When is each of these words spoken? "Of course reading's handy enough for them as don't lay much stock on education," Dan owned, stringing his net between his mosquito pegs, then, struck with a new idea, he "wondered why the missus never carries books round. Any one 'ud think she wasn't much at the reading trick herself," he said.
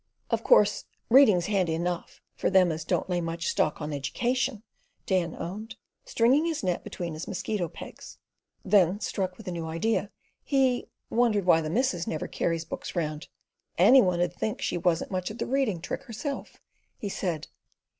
"Of 0.31 0.43
course 0.43 0.85
reading's 1.11 1.45
handy 1.45 1.75
enough 1.75 2.21
for 2.35 2.49
them 2.49 2.71
as 2.71 2.83
don't 2.85 3.07
lay 3.07 3.21
much 3.21 3.45
stock 3.47 3.79
on 3.83 3.93
education," 3.93 4.63
Dan 5.05 5.35
owned, 5.37 5.75
stringing 6.05 6.45
his 6.47 6.63
net 6.63 6.83
between 6.83 7.13
his 7.13 7.27
mosquito 7.27 7.67
pegs, 7.67 8.17
then, 8.65 8.99
struck 8.99 9.37
with 9.37 9.47
a 9.47 9.51
new 9.51 9.67
idea, 9.67 10.09
he 10.43 10.87
"wondered 11.11 11.45
why 11.45 11.61
the 11.61 11.69
missus 11.69 12.07
never 12.07 12.27
carries 12.27 12.65
books 12.65 12.95
round. 12.95 13.27
Any 13.77 14.01
one 14.01 14.19
'ud 14.19 14.33
think 14.33 14.59
she 14.59 14.75
wasn't 14.75 15.11
much 15.11 15.29
at 15.29 15.37
the 15.37 15.45
reading 15.45 15.79
trick 15.79 16.01
herself," 16.05 16.57
he 16.97 17.07
said. 17.07 17.45